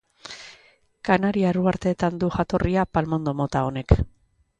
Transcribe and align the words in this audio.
Kanariar 1.09 1.59
Uharteetan 1.63 2.17
du 2.23 2.29
jatorria 2.37 2.87
palmondo 2.99 3.35
mota 3.43 3.63
honek. 3.69 3.95